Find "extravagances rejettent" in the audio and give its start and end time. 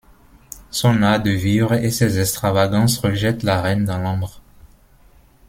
2.19-3.43